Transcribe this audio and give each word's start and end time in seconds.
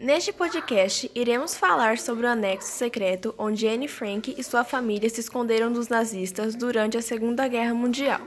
Neste 0.00 0.32
podcast, 0.32 1.10
iremos 1.14 1.54
falar 1.54 1.98
sobre 1.98 2.26
o 2.26 2.28
anexo 2.30 2.72
secreto 2.72 3.34
onde 3.36 3.68
Anne 3.68 3.88
Frank 3.88 4.34
e 4.38 4.42
sua 4.42 4.64
família 4.64 5.10
se 5.10 5.20
esconderam 5.20 5.72
dos 5.72 5.88
nazistas 5.88 6.54
durante 6.54 6.96
a 6.96 7.02
Segunda 7.02 7.46
Guerra 7.46 7.74
Mundial. 7.74 8.20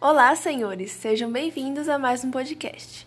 Olá, 0.00 0.36
senhores, 0.36 0.92
sejam 0.92 1.32
bem-vindos 1.32 1.88
a 1.88 1.98
mais 1.98 2.22
um 2.22 2.30
podcast. 2.30 3.06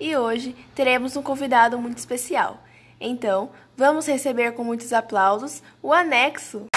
E 0.00 0.16
hoje 0.16 0.56
teremos 0.74 1.14
um 1.16 1.22
convidado 1.22 1.78
muito 1.78 1.98
especial. 1.98 2.62
Então, 2.98 3.50
vamos 3.76 4.06
receber 4.06 4.52
com 4.52 4.64
muitos 4.64 4.92
aplausos 4.92 5.62
o 5.82 5.92
anexo. 5.92 6.71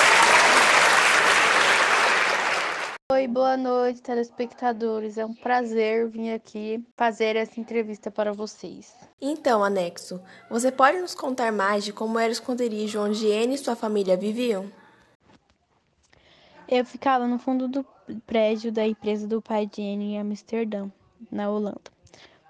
Oi, 3.15 3.29
boa 3.29 3.55
noite, 3.55 4.01
telespectadores. 4.01 5.17
É 5.17 5.25
um 5.25 5.33
prazer 5.33 6.09
vir 6.09 6.33
aqui 6.33 6.83
fazer 6.97 7.37
essa 7.37 7.57
entrevista 7.61 8.11
para 8.11 8.33
vocês. 8.33 8.93
Então, 9.21 9.63
anexo, 9.63 10.21
você 10.49 10.69
pode 10.69 10.99
nos 10.99 11.15
contar 11.15 11.49
mais 11.49 11.85
de 11.85 11.93
como 11.93 12.19
era 12.19 12.27
o 12.27 12.33
esconderijo 12.33 12.99
onde 12.99 13.31
Anne 13.31 13.55
e 13.55 13.57
sua 13.57 13.73
família 13.73 14.17
viviam? 14.17 14.69
Eu 16.67 16.83
ficava 16.83 17.25
no 17.25 17.39
fundo 17.39 17.69
do 17.69 17.85
prédio 18.27 18.69
da 18.69 18.85
empresa 18.85 19.25
do 19.25 19.41
pai 19.41 19.65
de 19.65 19.81
Anne 19.81 20.15
em 20.15 20.19
Amsterdã, 20.19 20.89
na 21.31 21.49
Holanda. 21.49 21.89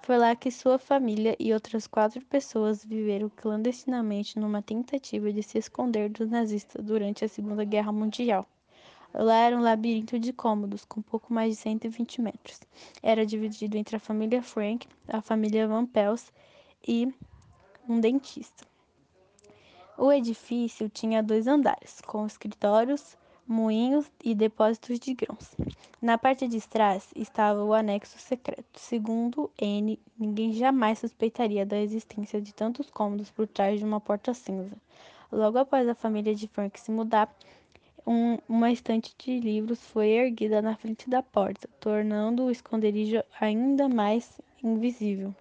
Foi 0.01 0.17
lá 0.17 0.35
que 0.35 0.49
sua 0.49 0.79
família 0.79 1.35
e 1.37 1.53
outras 1.53 1.85
quatro 1.85 2.25
pessoas 2.25 2.83
viveram 2.83 3.29
clandestinamente 3.29 4.39
numa 4.39 4.63
tentativa 4.63 5.31
de 5.31 5.43
se 5.43 5.59
esconder 5.59 6.09
dos 6.09 6.27
nazistas 6.27 6.83
durante 6.83 7.23
a 7.23 7.27
Segunda 7.29 7.63
Guerra 7.63 7.91
Mundial. 7.91 8.47
Lá 9.17 9.35
era 9.35 9.55
um 9.55 9.61
labirinto 9.61 10.19
de 10.19 10.33
cômodos, 10.33 10.83
com 10.83 11.01
pouco 11.01 11.33
mais 11.33 11.51
de 11.51 11.61
120 11.61 12.21
metros. 12.21 12.59
Era 13.01 13.25
dividido 13.25 13.77
entre 13.77 13.95
a 13.95 13.99
família 13.99 14.41
Frank, 14.41 14.87
a 15.07 15.21
família 15.21 15.65
Van 15.67 15.85
Pels 15.85 16.33
e 16.85 17.13
um 17.87 17.99
dentista. 18.01 18.67
O 19.97 20.11
edifício 20.11 20.89
tinha 20.89 21.23
dois 21.23 21.47
andares, 21.47 22.01
com 22.01 22.25
escritórios, 22.25 23.17
moinhos 23.47 24.11
e 24.21 24.35
depósitos 24.35 24.99
de 24.99 25.13
grãos. 25.13 25.55
Na 26.01 26.17
parte 26.17 26.45
de 26.45 26.59
trás 26.67 27.07
estava 27.15 27.63
o 27.63 27.73
anexo 27.73 28.19
secreto. 28.19 28.77
Segundo 28.77 29.49
N, 29.57 29.97
ninguém 30.19 30.51
jamais 30.51 30.99
suspeitaria 30.99 31.65
da 31.65 31.79
existência 31.79 32.41
de 32.41 32.53
tantos 32.53 32.89
cômodos 32.89 33.31
por 33.31 33.47
trás 33.47 33.79
de 33.79 33.85
uma 33.85 34.01
porta 34.01 34.33
cinza. 34.33 34.75
Logo 35.31 35.57
após 35.57 35.87
a 35.87 35.95
família 35.95 36.35
de 36.35 36.47
Frank 36.49 36.77
se 36.77 36.91
mudar, 36.91 37.33
um, 38.05 38.37
uma 38.47 38.71
estante 38.71 39.15
de 39.17 39.39
livros 39.39 39.79
foi 39.79 40.09
erguida 40.09 40.61
na 40.61 40.75
frente 40.75 41.09
da 41.09 41.23
porta, 41.23 41.67
tornando 41.79 42.43
o 42.43 42.51
esconderijo 42.51 43.23
ainda 43.39 43.89
mais 43.89 44.39
invisível. 44.63 45.33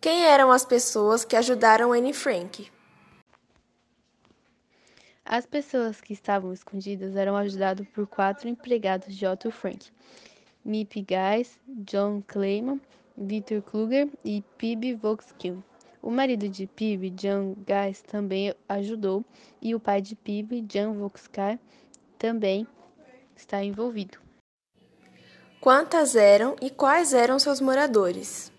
Quem 0.00 0.24
eram 0.24 0.50
as 0.50 0.64
pessoas 0.64 1.24
que 1.24 1.36
ajudaram 1.36 1.92
Anne 1.92 2.12
Frank? 2.12 2.70
As 5.24 5.46
pessoas 5.46 6.00
que 6.00 6.12
estavam 6.12 6.52
escondidas 6.52 7.14
eram 7.14 7.36
ajudadas 7.36 7.86
por 7.88 8.06
quatro 8.06 8.48
empregados 8.48 9.14
de 9.14 9.24
Otto 9.24 9.52
Frank: 9.52 9.90
Mip 10.64 11.00
Guys, 11.02 11.58
John 11.68 12.20
Clayman, 12.26 12.80
Victor 13.16 13.62
Kluger 13.62 14.08
e 14.24 14.42
Pib 14.58 14.96
Volkskill. 14.96 15.62
O 16.02 16.10
marido 16.10 16.48
de 16.48 16.66
Pib, 16.66 17.10
John 17.10 17.54
Guys, 17.54 18.02
também 18.02 18.52
ajudou 18.68 19.24
e 19.60 19.72
o 19.72 19.78
pai 19.78 20.02
de 20.02 20.16
Pib, 20.16 20.60
John 20.62 20.94
Volkskill, 20.94 21.60
também 22.18 22.66
está 23.36 23.62
envolvido. 23.62 24.18
Quantas 25.60 26.16
eram 26.16 26.56
e 26.60 26.70
quais 26.70 27.14
eram 27.14 27.38
seus 27.38 27.60
moradores? 27.60 28.50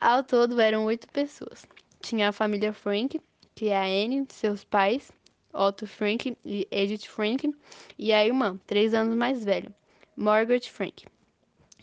Ao 0.00 0.24
todo 0.24 0.58
eram 0.58 0.86
oito 0.86 1.06
pessoas. 1.08 1.66
Tinha 2.00 2.30
a 2.30 2.32
família 2.32 2.72
Frank, 2.72 3.20
que 3.54 3.68
é 3.68 3.76
a 3.76 3.84
Anne, 3.84 4.26
seus 4.30 4.64
pais, 4.64 5.12
Otto 5.52 5.86
Frank 5.86 6.34
e 6.42 6.66
Edith 6.70 7.06
Frank, 7.06 7.54
e 7.98 8.14
a 8.14 8.26
irmã, 8.26 8.58
três 8.66 8.94
anos 8.94 9.14
mais 9.14 9.44
velha, 9.44 9.70
Margaret 10.16 10.62
Frank. 10.62 11.04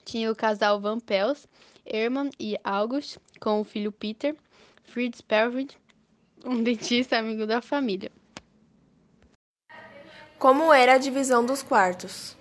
Tinha 0.03 0.31
o 0.31 0.35
casal 0.35 0.81
Van 0.81 0.99
Pels, 0.99 1.47
Herman 1.85 2.31
e 2.39 2.57
August, 2.63 3.19
com 3.39 3.61
o 3.61 3.63
filho 3.63 3.91
Peter, 3.91 4.35
Fritz 4.83 5.21
Pervid, 5.21 5.77
um 6.45 6.61
dentista 6.63 7.17
amigo 7.17 7.45
da 7.47 7.61
família. 7.61 8.11
Como 10.37 10.71
era 10.71 10.93
a 10.93 10.97
divisão 10.97 11.45
dos 11.45 11.61
quartos? 11.61 12.37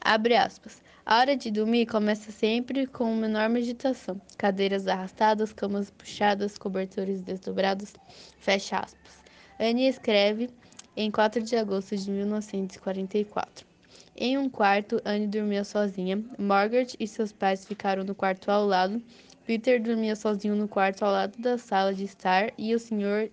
Abre 0.00 0.36
aspas. 0.36 0.82
A 1.06 1.18
hora 1.18 1.36
de 1.36 1.50
dormir 1.50 1.86
começa 1.86 2.30
sempre 2.30 2.86
com 2.86 3.12
uma 3.12 3.26
enorme 3.26 3.60
agitação. 3.60 4.20
Cadeiras 4.38 4.86
arrastadas, 4.86 5.52
camas 5.52 5.90
puxadas, 5.90 6.56
cobertores 6.56 7.20
desdobrados. 7.20 7.94
Fecha 8.38 8.78
aspas. 8.78 9.22
Anne 9.58 9.86
escreve 9.86 10.50
em 10.96 11.10
4 11.10 11.42
de 11.42 11.56
agosto 11.56 11.96
de 11.96 12.10
1944. 12.10 13.73
Em 14.16 14.38
um 14.38 14.48
quarto, 14.48 15.00
Anne 15.04 15.26
dormia 15.26 15.64
sozinha. 15.64 16.22
Margaret 16.38 16.88
e 17.00 17.06
seus 17.06 17.32
pais 17.32 17.66
ficaram 17.66 18.04
no 18.04 18.14
quarto 18.14 18.50
ao 18.50 18.64
lado. 18.64 19.02
Peter 19.44 19.82
dormia 19.82 20.14
sozinho 20.14 20.54
no 20.54 20.68
quarto 20.68 21.04
ao 21.04 21.10
lado 21.10 21.36
da 21.38 21.58
sala 21.58 21.92
de 21.92 22.04
estar 22.04 22.52
e 22.56 22.74
o 22.74 22.78
senhor 22.78 23.28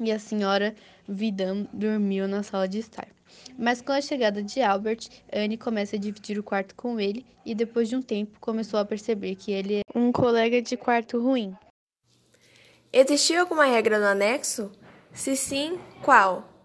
e 0.00 0.10
a 0.10 0.18
senhora 0.18 0.74
Vidam 1.08 1.68
dormiam 1.72 2.26
na 2.26 2.42
sala 2.42 2.66
de 2.66 2.78
estar. 2.78 3.06
Mas 3.58 3.80
com 3.80 3.92
a 3.92 4.00
chegada 4.00 4.42
de 4.42 4.60
Albert, 4.60 5.08
Anne 5.32 5.56
começa 5.56 5.96
a 5.96 5.98
dividir 5.98 6.38
o 6.38 6.42
quarto 6.42 6.74
com 6.74 6.98
ele 6.98 7.24
e 7.44 7.54
depois 7.54 7.88
de 7.88 7.96
um 7.96 8.02
tempo 8.02 8.40
começou 8.40 8.80
a 8.80 8.84
perceber 8.84 9.36
que 9.36 9.52
ele 9.52 9.76
é 9.76 9.82
um 9.94 10.10
colega 10.10 10.60
de 10.60 10.76
quarto 10.76 11.22
ruim. 11.22 11.54
Existia 12.92 13.40
alguma 13.40 13.66
regra 13.66 13.98
no 13.98 14.06
anexo? 14.06 14.72
Se 15.12 15.36
sim, 15.36 15.78
qual? 16.02 16.55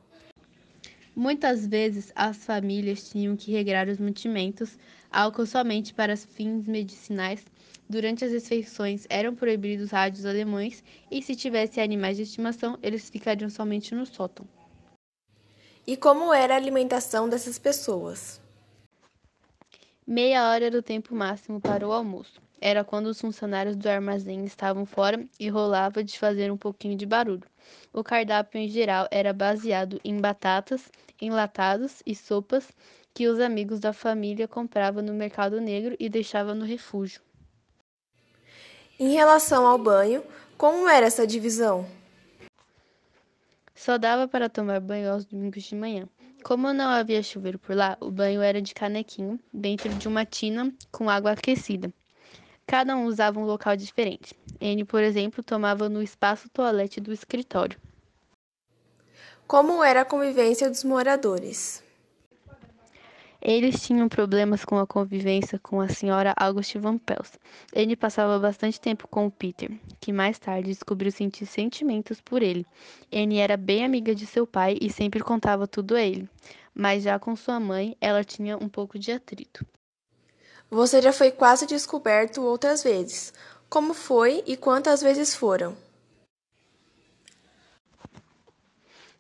Muitas 1.16 1.68
vezes 1.68 2.12
as 2.16 2.46
famílias 2.46 3.10
tinham 3.10 3.36
que 3.36 3.52
regrar 3.52 3.88
os 3.90 4.00
mantimentos, 4.00 4.78
álcool 5.12 5.46
somente 5.46 5.94
para 5.94 6.16
fins 6.16 6.66
medicinais. 6.66 7.44
Durante 7.90 8.24
as 8.24 8.32
refeições 8.32 9.06
eram 9.10 9.36
proibidos 9.36 9.92
rádios 9.92 10.26
alemães 10.26 10.82
e 11.12 11.22
se 11.22 11.36
tivesse 11.36 11.82
animais 11.82 12.16
de 12.16 12.24
estimação, 12.24 12.80
eles 12.82 13.10
ficariam 13.10 13.50
somente 13.50 13.94
no 13.94 14.06
sótão. 14.06 14.48
E 15.86 15.98
como 15.98 16.34
era 16.34 16.54
a 16.54 16.58
alimentação 16.58 17.28
dessas 17.28 17.60
pessoas? 17.60 18.40
Meia 20.08 20.50
hora 20.50 20.68
era 20.68 20.78
o 20.78 20.82
tempo 20.82 21.14
máximo 21.14 21.60
para 21.60 21.86
o 21.86 21.92
almoço. 21.92 22.42
Era 22.64 22.84
quando 22.84 23.08
os 23.08 23.20
funcionários 23.20 23.76
do 23.76 23.90
armazém 23.90 24.46
estavam 24.46 24.86
fora 24.86 25.26
e 25.40 25.50
rolava 25.50 26.04
de 26.04 26.20
fazer 26.20 26.52
um 26.52 26.58
pouquinho 26.58 26.96
de 26.96 27.08
barulho. 27.08 27.48
O 27.92 28.04
cardápio 28.04 28.60
em 28.60 28.70
geral 28.70 29.08
era 29.10 29.34
baseado 29.34 30.00
em 30.06 30.22
batatas, 30.22 30.92
enlatados 31.20 32.04
e 32.06 32.16
sopas 32.16 32.72
que 33.16 33.28
os 33.28 33.40
amigos 33.40 33.80
da 33.80 33.92
família 33.92 34.48
compravam 34.48 35.02
no 35.02 35.12
mercado 35.12 35.60
negro 35.60 35.96
e 36.00 36.08
deixavam 36.08 36.54
no 36.54 36.64
refúgio. 36.64 37.20
Em 39.00 39.14
relação 39.14 39.66
ao 39.66 39.80
banho, 39.80 40.24
como 40.56 40.88
era 40.88 41.08
essa 41.08 41.26
divisão? 41.26 41.88
Só 43.74 43.98
dava 43.98 44.28
para 44.28 44.48
tomar 44.48 44.80
banho 44.80 45.12
aos 45.12 45.26
domingos 45.26 45.64
de 45.64 45.76
manhã. 45.76 46.08
Como 46.44 46.72
não 46.72 46.90
havia 46.90 47.24
chuveiro 47.24 47.58
por 47.58 47.76
lá, 47.76 47.98
o 48.00 48.12
banho 48.12 48.42
era 48.42 48.62
de 48.62 48.76
canequinho, 48.76 49.40
dentro 49.52 49.90
de 49.90 50.08
uma 50.08 50.24
tina 50.24 50.72
com 50.92 51.10
água 51.10 51.32
aquecida. 51.32 51.92
Cada 52.66 52.96
um 52.96 53.06
usava 53.06 53.40
um 53.40 53.46
local 53.46 53.76
diferente. 53.76 54.36
N, 54.60 54.86
por 54.86 55.02
exemplo, 55.04 55.44
tomava 55.44 55.90
no 55.90 56.02
espaço 56.02 56.50
toalete 56.50 57.00
do 57.00 57.12
escritório. 57.12 57.80
Como 59.48 59.84
era 59.84 60.02
a 60.02 60.06
convivência 60.06 60.70
dos 60.70 60.84
moradores? 60.84 61.84
Eles 63.42 63.82
tinham 63.82 64.08
problemas 64.08 64.64
com 64.64 64.78
a 64.78 64.86
convivência 64.86 65.58
com 65.58 65.82
a 65.82 65.90
senhora 65.90 66.32
Auguste 66.38 66.78
Van 66.78 67.00
Pels. 67.00 67.40
Ele 67.74 67.96
passava 67.96 68.38
bastante 68.38 68.80
tempo 68.80 69.08
com 69.08 69.26
o 69.26 69.32
Peter, 69.32 69.72
que 70.00 70.14
mais 70.14 70.38
tarde 70.38 70.70
descobriu 70.70 71.12
sentir 71.12 71.48
sentimentos 71.48 72.22
por 72.22 72.44
ele. 72.44 72.68
Anne 73.12 73.40
era 73.40 73.58
bem 73.58 73.84
amiga 73.84 74.14
de 74.14 74.28
seu 74.28 74.46
pai 74.46 74.78
e 74.80 74.92
sempre 74.92 75.22
contava 75.22 75.68
tudo 75.68 75.96
a 75.96 76.02
ele, 76.02 76.30
mas 76.72 77.02
já 77.02 77.18
com 77.18 77.36
sua 77.36 77.60
mãe, 77.60 77.98
ela 78.00 78.24
tinha 78.24 78.56
um 78.58 78.70
pouco 78.70 79.00
de 79.00 79.12
atrito. 79.12 79.66
Você 80.74 81.02
já 81.02 81.12
foi 81.12 81.32
quase 81.32 81.68
descoberto 81.68 82.42
outras 82.42 82.82
vezes. 82.82 83.34
Como 83.70 83.94
foi 83.94 84.42
e 84.48 84.56
quantas 84.56 85.02
vezes 85.02 85.36
foram? 85.36 85.76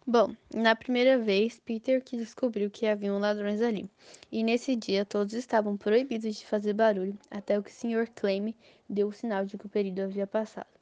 Bom, 0.07 0.33
na 0.53 0.77
primeira 0.77 1.17
vez, 1.17 1.59
Peter 1.59 2.01
que 2.01 2.15
descobriu 2.15 2.71
que 2.71 2.87
haviam 2.87 3.19
ladrões 3.19 3.61
ali, 3.61 3.89
e 4.31 4.43
nesse 4.43 4.77
dia 4.77 5.05
todos 5.05 5.33
estavam 5.33 5.75
proibidos 5.75 6.37
de 6.37 6.45
fazer 6.45 6.71
barulho 6.71 7.19
até 7.29 7.61
que 7.61 7.69
o 7.69 7.73
Sr. 7.73 8.09
Clame 8.15 8.55
deu 8.87 9.09
o 9.09 9.13
sinal 9.13 9.45
de 9.45 9.57
que 9.57 9.65
o 9.65 9.69
período 9.69 10.03
havia 10.03 10.25
passado. 10.25 10.80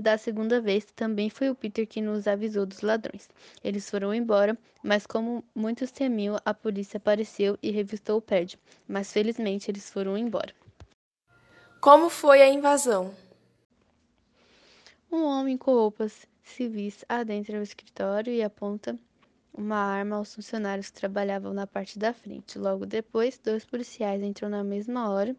Da 0.00 0.16
segunda 0.16 0.62
vez, 0.62 0.86
também 0.96 1.28
foi 1.28 1.50
o 1.50 1.54
Peter 1.54 1.86
que 1.86 2.00
nos 2.00 2.26
avisou 2.26 2.64
dos 2.64 2.80
ladrões. 2.80 3.28
Eles 3.62 3.90
foram 3.90 4.14
embora, 4.14 4.56
mas 4.82 5.06
como 5.06 5.44
muitos 5.54 5.90
temiam, 5.90 6.38
a 6.42 6.54
polícia 6.54 6.96
apareceu 6.96 7.58
e 7.62 7.70
revistou 7.70 8.16
o 8.16 8.22
prédio. 8.22 8.58
Mas 8.88 9.12
felizmente 9.12 9.70
eles 9.70 9.90
foram 9.90 10.16
embora. 10.16 10.54
Como 11.82 12.08
foi 12.08 12.40
a 12.40 12.48
invasão? 12.48 13.14
Um 15.12 15.22
homem 15.24 15.58
com 15.58 15.72
roupas 15.72 16.26
civis 16.42 17.04
adentra 17.06 17.60
o 17.60 17.62
escritório 17.62 18.32
e 18.32 18.42
aponta 18.42 18.98
uma 19.52 19.76
arma 19.76 20.16
aos 20.16 20.34
funcionários 20.34 20.88
que 20.88 20.98
trabalhavam 20.98 21.52
na 21.52 21.66
parte 21.66 21.98
da 21.98 22.14
frente. 22.14 22.58
Logo 22.58 22.86
depois, 22.86 23.38
dois 23.38 23.66
policiais 23.66 24.22
entram 24.22 24.48
na 24.48 24.64
mesma 24.64 25.10
hora 25.10 25.36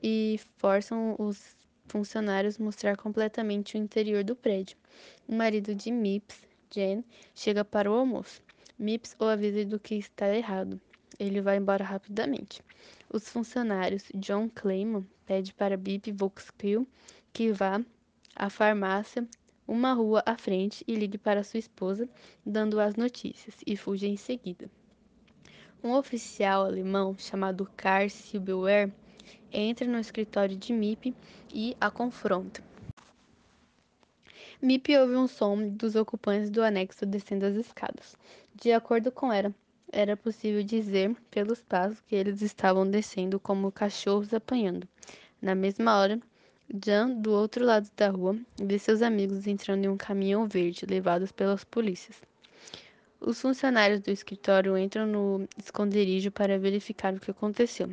e 0.00 0.38
forçam 0.58 1.16
os 1.18 1.58
funcionários 1.90 2.56
mostrar 2.56 2.96
completamente 2.96 3.74
o 3.74 3.78
interior 3.78 4.22
do 4.22 4.36
prédio. 4.36 4.76
O 5.26 5.34
marido 5.34 5.74
de 5.74 5.90
Mips, 5.90 6.40
Jen, 6.72 7.04
chega 7.34 7.64
para 7.64 7.90
o 7.90 7.94
almoço. 7.94 8.40
Mips 8.78 9.16
o 9.18 9.24
avisa 9.24 9.64
do 9.64 9.78
que 9.78 9.96
está 9.96 10.34
errado. 10.34 10.80
Ele 11.18 11.40
vai 11.40 11.56
embora 11.56 11.84
rapidamente. 11.84 12.62
Os 13.12 13.28
funcionários, 13.28 14.04
John 14.14 14.48
Clayman, 14.48 15.06
pede 15.26 15.52
para 15.52 15.76
Bip 15.76 16.10
Volkswagen 16.12 16.86
que 17.32 17.52
vá 17.52 17.84
à 18.34 18.48
farmácia 18.48 19.26
uma 19.66 19.92
rua 19.92 20.22
à 20.24 20.36
frente 20.36 20.84
e 20.86 20.94
ligue 20.94 21.18
para 21.18 21.44
sua 21.44 21.58
esposa, 21.58 22.08
dando 22.44 22.80
as 22.80 22.96
notícias, 22.96 23.54
e 23.66 23.76
fuge 23.76 24.06
em 24.06 24.16
seguida. 24.16 24.70
Um 25.82 25.92
oficial 25.92 26.64
alemão 26.64 27.16
chamado 27.18 27.70
Karl 27.76 28.08
Silberwehr 28.08 28.92
entra 29.52 29.86
no 29.86 29.98
escritório 29.98 30.56
de 30.56 30.72
Mip 30.72 31.14
e 31.52 31.76
a 31.80 31.90
confronta. 31.90 32.62
Mip 34.62 34.94
ouve 34.96 35.16
um 35.16 35.26
som 35.26 35.68
dos 35.68 35.96
ocupantes 35.96 36.50
do 36.50 36.62
anexo 36.62 37.06
descendo 37.06 37.46
as 37.46 37.54
escadas. 37.54 38.16
De 38.54 38.72
acordo 38.72 39.10
com 39.10 39.32
ela, 39.32 39.54
era 39.92 40.16
possível 40.16 40.62
dizer 40.62 41.16
pelos 41.30 41.62
passos 41.62 42.00
que 42.02 42.14
eles 42.14 42.42
estavam 42.42 42.88
descendo 42.88 43.40
como 43.40 43.72
cachorros 43.72 44.34
apanhando. 44.34 44.86
Na 45.40 45.54
mesma 45.54 45.98
hora, 45.98 46.20
Jan, 46.84 47.10
do 47.10 47.32
outro 47.32 47.64
lado 47.64 47.90
da 47.96 48.10
rua, 48.10 48.36
vê 48.56 48.78
seus 48.78 49.02
amigos 49.02 49.46
entrando 49.46 49.84
em 49.84 49.88
um 49.88 49.96
caminhão 49.96 50.46
verde, 50.46 50.86
levados 50.86 51.32
pelas 51.32 51.64
polícias. 51.64 52.20
Os 53.20 53.40
funcionários 53.40 54.00
do 54.00 54.10
escritório 54.10 54.78
entram 54.78 55.06
no 55.06 55.48
esconderijo 55.58 56.30
para 56.30 56.58
verificar 56.58 57.12
o 57.12 57.20
que 57.20 57.30
aconteceu. 57.30 57.90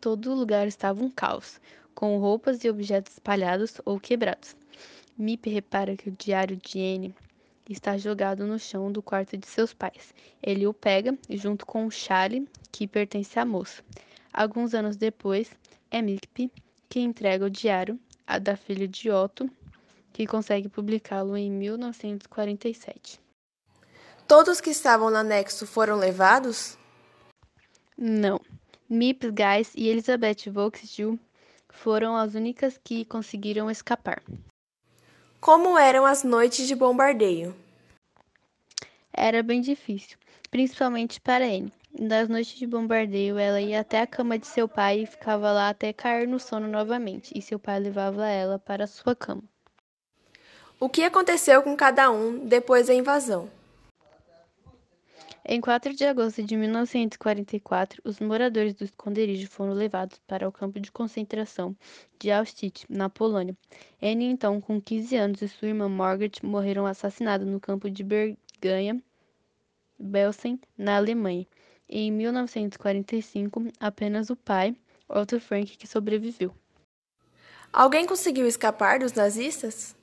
Todo 0.00 0.34
lugar 0.34 0.66
estava 0.66 1.02
um 1.02 1.10
caos, 1.10 1.60
com 1.94 2.18
roupas 2.18 2.64
e 2.64 2.70
objetos 2.70 3.14
espalhados 3.14 3.80
ou 3.84 4.00
quebrados. 4.00 4.56
Mip 5.16 5.48
repara 5.48 5.96
que 5.96 6.08
o 6.08 6.16
diário 6.18 6.56
de 6.56 6.80
Anne 6.80 7.14
está 7.68 7.96
jogado 7.96 8.46
no 8.46 8.58
chão 8.58 8.90
do 8.90 9.02
quarto 9.02 9.36
de 9.36 9.46
seus 9.46 9.72
pais. 9.72 10.14
Ele 10.42 10.66
o 10.66 10.74
pega 10.74 11.16
junto 11.30 11.64
com 11.66 11.86
o 11.86 11.90
chale 11.90 12.48
que 12.70 12.88
pertence 12.88 13.38
à 13.38 13.44
moça. 13.44 13.82
Alguns 14.32 14.74
anos 14.74 14.96
depois, 14.96 15.50
é 15.90 16.00
Mip 16.00 16.50
que 16.88 17.00
entrega 17.00 17.44
o 17.44 17.50
diário 17.50 17.98
a 18.26 18.38
da 18.38 18.56
filha 18.56 18.88
de 18.88 19.10
Otto, 19.10 19.50
que 20.12 20.26
consegue 20.26 20.68
publicá-lo 20.68 21.36
em 21.36 21.50
1947. 21.50 23.20
Todos 24.26 24.60
que 24.60 24.70
estavam 24.70 25.10
no 25.10 25.16
anexo 25.16 25.66
foram 25.66 25.96
levados? 25.96 26.78
Não. 27.96 28.40
Mips 28.94 29.30
Guys 29.30 29.72
e 29.74 29.88
Elizabeth 29.88 30.50
Volkswagen 30.52 31.18
foram 31.70 32.14
as 32.14 32.34
únicas 32.34 32.78
que 32.84 33.06
conseguiram 33.06 33.70
escapar. 33.70 34.22
Como 35.40 35.78
eram 35.78 36.04
as 36.04 36.22
noites 36.22 36.68
de 36.68 36.74
bombardeio? 36.74 37.56
Era 39.10 39.42
bem 39.42 39.62
difícil, 39.62 40.18
principalmente 40.50 41.22
para 41.22 41.46
Anne. 41.46 41.72
Nas 41.98 42.28
noites 42.28 42.58
de 42.58 42.66
bombardeio, 42.66 43.38
ela 43.38 43.62
ia 43.62 43.80
até 43.80 44.02
a 44.02 44.06
cama 44.06 44.38
de 44.38 44.46
seu 44.46 44.68
pai 44.68 45.04
e 45.04 45.06
ficava 45.06 45.50
lá 45.50 45.70
até 45.70 45.90
cair 45.94 46.28
no 46.28 46.38
sono 46.38 46.68
novamente, 46.68 47.32
e 47.34 47.40
seu 47.40 47.58
pai 47.58 47.80
levava 47.80 48.28
ela 48.28 48.58
para 48.58 48.86
sua 48.86 49.16
cama. 49.16 49.42
O 50.78 50.90
que 50.90 51.02
aconteceu 51.02 51.62
com 51.62 51.74
cada 51.74 52.10
um 52.10 52.44
depois 52.44 52.88
da 52.88 52.94
invasão? 52.94 53.48
Em 55.44 55.60
4 55.60 55.92
de 55.92 56.04
agosto 56.04 56.40
de 56.40 56.56
1944, 56.56 58.00
os 58.04 58.20
moradores 58.20 58.74
do 58.74 58.84
esconderijo 58.84 59.48
foram 59.48 59.72
levados 59.72 60.20
para 60.24 60.48
o 60.48 60.52
campo 60.52 60.78
de 60.78 60.92
concentração 60.92 61.76
de 62.16 62.30
Auschwitz, 62.30 62.86
na 62.88 63.08
Polônia. 63.08 63.56
Anne, 64.00 64.26
então, 64.26 64.60
com 64.60 64.80
15 64.80 65.16
anos, 65.16 65.42
e 65.42 65.48
sua 65.48 65.68
irmã 65.68 65.88
Margaret 65.88 66.34
morreram 66.44 66.86
assassinadas 66.86 67.48
no 67.48 67.58
campo 67.58 67.90
de 67.90 68.04
Berganha, 68.04 69.02
Belsen, 69.98 70.60
na 70.78 70.96
Alemanha. 70.96 71.44
Em 71.88 72.12
1945, 72.12 73.64
apenas 73.80 74.30
o 74.30 74.36
pai, 74.36 74.76
Otto 75.08 75.40
Frank, 75.40 75.76
que 75.76 75.88
sobreviveu. 75.88 76.54
Alguém 77.72 78.06
conseguiu 78.06 78.46
escapar 78.46 79.00
dos 79.00 79.12
nazistas? 79.12 79.96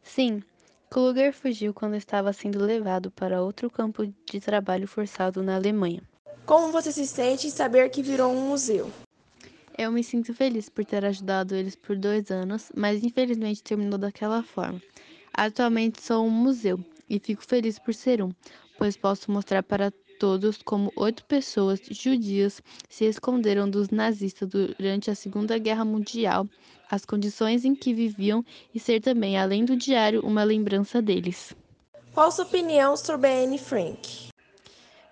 Sim, 0.00 0.42
Kluger 0.92 1.32
fugiu 1.32 1.72
quando 1.72 1.94
estava 1.94 2.32
sendo 2.32 2.58
levado 2.58 3.12
para 3.12 3.40
outro 3.40 3.70
campo 3.70 4.12
de 4.28 4.40
trabalho 4.40 4.88
forçado 4.88 5.40
na 5.40 5.54
Alemanha. 5.54 6.02
Como 6.44 6.72
você 6.72 6.90
se 6.90 7.06
sente 7.06 7.46
em 7.46 7.50
saber 7.50 7.90
que 7.90 8.02
virou 8.02 8.32
um 8.32 8.48
museu? 8.48 8.90
Eu 9.78 9.92
me 9.92 10.02
sinto 10.02 10.34
feliz 10.34 10.68
por 10.68 10.84
ter 10.84 11.04
ajudado 11.04 11.54
eles 11.54 11.76
por 11.76 11.96
dois 11.96 12.28
anos, 12.32 12.72
mas 12.74 13.04
infelizmente 13.04 13.62
terminou 13.62 14.00
daquela 14.00 14.42
forma. 14.42 14.82
Atualmente 15.32 16.02
sou 16.02 16.26
um 16.26 16.30
museu 16.30 16.84
e 17.08 17.20
fico 17.20 17.44
feliz 17.46 17.78
por 17.78 17.94
ser 17.94 18.20
um, 18.20 18.32
pois 18.76 18.96
posso 18.96 19.30
mostrar 19.30 19.62
para 19.62 19.92
todos 20.20 20.58
como 20.62 20.92
oito 20.96 21.24
pessoas 21.24 21.80
judias 21.90 22.62
se 22.90 23.06
esconderam 23.06 23.68
dos 23.68 23.88
nazistas 23.88 24.50
durante 24.50 25.10
a 25.10 25.14
Segunda 25.14 25.56
Guerra 25.56 25.82
Mundial, 25.82 26.46
as 26.90 27.06
condições 27.06 27.64
em 27.64 27.74
que 27.74 27.94
viviam 27.94 28.44
e 28.74 28.78
ser 28.78 29.00
também, 29.00 29.38
além 29.38 29.64
do 29.64 29.74
diário, 29.74 30.20
uma 30.20 30.44
lembrança 30.44 31.00
deles. 31.00 31.56
Qual 32.12 32.30
sua 32.30 32.44
opinião 32.44 32.98
sobre 32.98 33.28
a 33.28 33.44
Anne 33.44 33.56
Frank? 33.56 34.28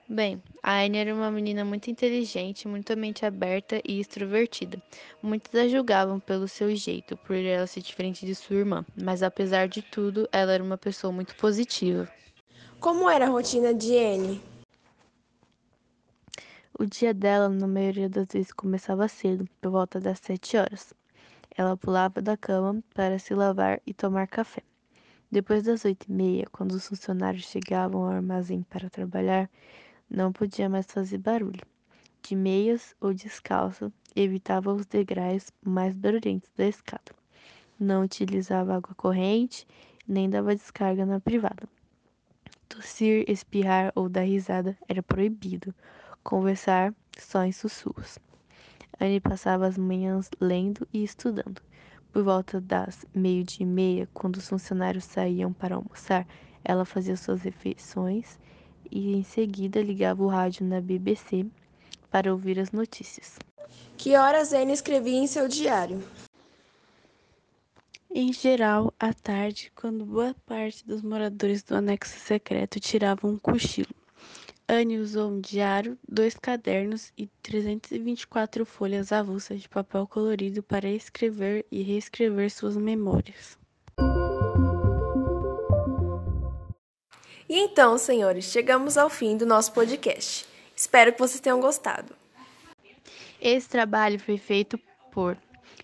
Bem, 0.06 0.42
a 0.62 0.82
Anne 0.82 0.98
era 0.98 1.14
uma 1.14 1.30
menina 1.30 1.64
muito 1.64 1.90
inteligente, 1.90 2.68
muito 2.68 2.94
mente 2.94 3.24
aberta 3.24 3.80
e 3.88 4.00
extrovertida. 4.00 4.82
Muitos 5.22 5.54
a 5.54 5.66
julgavam 5.68 6.20
pelo 6.20 6.46
seu 6.46 6.74
jeito, 6.76 7.16
por 7.16 7.34
ela 7.34 7.66
ser 7.66 7.80
diferente 7.80 8.26
de 8.26 8.34
sua 8.34 8.56
irmã, 8.56 8.84
mas 8.94 9.22
apesar 9.22 9.68
de 9.68 9.80
tudo, 9.80 10.28
ela 10.30 10.52
era 10.52 10.62
uma 10.62 10.76
pessoa 10.76 11.10
muito 11.10 11.34
positiva. 11.36 12.06
Como 12.78 13.08
era 13.08 13.26
a 13.26 13.30
rotina 13.30 13.72
de 13.72 13.96
Anne? 13.96 14.47
O 16.80 16.86
dia 16.86 17.12
dela, 17.12 17.48
na 17.48 17.66
maioria 17.66 18.08
das 18.08 18.28
vezes, 18.28 18.52
começava 18.52 19.08
cedo, 19.08 19.48
por 19.60 19.72
volta 19.72 19.98
das 19.98 20.20
sete 20.20 20.56
horas. 20.56 20.94
Ela 21.56 21.76
pulava 21.76 22.22
da 22.22 22.36
cama 22.36 22.80
para 22.94 23.18
se 23.18 23.34
lavar 23.34 23.82
e 23.84 23.92
tomar 23.92 24.28
café. 24.28 24.62
Depois 25.28 25.64
das 25.64 25.84
oito 25.84 26.06
e 26.08 26.12
meia, 26.12 26.46
quando 26.52 26.70
os 26.70 26.86
funcionários 26.86 27.46
chegavam 27.46 28.04
ao 28.04 28.12
armazém 28.12 28.62
para 28.62 28.88
trabalhar, 28.88 29.50
não 30.08 30.32
podia 30.32 30.68
mais 30.68 30.86
fazer 30.86 31.18
barulho. 31.18 31.66
De 32.22 32.36
meias 32.36 32.94
ou 33.00 33.12
descalça, 33.12 33.92
evitava 34.14 34.72
os 34.72 34.86
degraus 34.86 35.50
mais 35.60 35.92
barulhentos 35.92 36.52
da 36.56 36.68
escada. 36.68 37.12
Não 37.76 38.04
utilizava 38.04 38.76
água 38.76 38.94
corrente, 38.94 39.66
nem 40.06 40.30
dava 40.30 40.54
descarga 40.54 41.04
na 41.04 41.18
privada. 41.18 41.68
Tossir, 42.68 43.24
espirrar 43.26 43.90
ou 43.96 44.08
dar 44.08 44.22
risada 44.22 44.78
era 44.88 45.02
proibido 45.02 45.74
conversar 46.28 46.94
só 47.18 47.42
em 47.42 47.52
sussurros. 47.52 48.18
Anne 49.00 49.18
passava 49.18 49.66
as 49.66 49.78
manhãs 49.78 50.28
lendo 50.38 50.86
e 50.92 51.02
estudando. 51.02 51.62
Por 52.12 52.22
volta 52.22 52.60
das 52.60 53.06
meio-dia 53.14 53.64
e 53.64 53.66
meia, 53.66 54.08
quando 54.12 54.36
os 54.36 54.46
funcionários 54.46 55.04
saíam 55.04 55.54
para 55.54 55.76
almoçar, 55.76 56.26
ela 56.62 56.84
fazia 56.84 57.16
suas 57.16 57.40
refeições 57.40 58.38
e 58.90 59.14
em 59.16 59.24
seguida 59.24 59.80
ligava 59.80 60.22
o 60.22 60.28
rádio 60.28 60.66
na 60.66 60.82
BBC 60.82 61.46
para 62.10 62.30
ouvir 62.30 62.60
as 62.60 62.72
notícias. 62.72 63.38
Que 63.96 64.14
horas 64.14 64.52
Anne 64.52 64.74
escrevia 64.74 65.18
em 65.18 65.26
seu 65.26 65.48
diário? 65.48 66.02
Em 68.10 68.34
geral, 68.34 68.92
à 69.00 69.14
tarde, 69.14 69.72
quando 69.74 70.04
boa 70.04 70.36
parte 70.44 70.86
dos 70.86 71.00
moradores 71.00 71.62
do 71.62 71.74
anexo 71.74 72.18
secreto 72.18 72.78
tiravam 72.78 73.30
um 73.30 73.38
cochilo. 73.38 73.97
Anne 74.70 74.98
usou 74.98 75.30
um 75.30 75.40
diário, 75.40 75.98
dois 76.06 76.34
cadernos 76.34 77.10
e 77.16 77.26
324 77.42 78.66
folhas 78.66 79.12
avulsas 79.12 79.62
de 79.62 79.68
papel 79.68 80.06
colorido 80.06 80.62
para 80.62 80.86
escrever 80.86 81.64
e 81.72 81.82
reescrever 81.82 82.50
suas 82.50 82.76
memórias. 82.76 83.56
E 87.48 87.58
então, 87.58 87.96
senhores, 87.96 88.44
chegamos 88.44 88.98
ao 88.98 89.08
fim 89.08 89.38
do 89.38 89.46
nosso 89.46 89.72
podcast. 89.72 90.46
Espero 90.76 91.14
que 91.14 91.18
vocês 91.18 91.40
tenham 91.40 91.60
gostado. 91.60 92.14
Esse 93.40 93.70
trabalho 93.70 94.20
foi 94.20 94.36
feito 94.36 94.78
por 95.10 95.34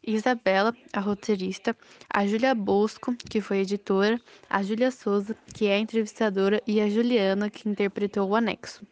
Isabela, 0.07 0.75
a 0.93 1.01
roteirista, 1.01 1.77
a 2.09 2.27
Júlia 2.27 2.55
Bosco, 2.55 3.15
que 3.29 3.41
foi 3.41 3.59
editora, 3.59 4.21
a 4.49 4.63
Júlia 4.63 4.91
Souza, 4.91 5.37
que 5.55 5.67
é 5.67 5.75
a 5.75 5.79
entrevistadora, 5.79 6.63
e 6.67 6.81
a 6.81 6.89
Juliana, 6.89 7.51
que 7.51 7.69
interpretou 7.69 8.29
o 8.29 8.37
anexo. 8.37 8.87